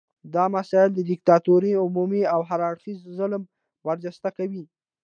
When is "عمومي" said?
1.85-2.23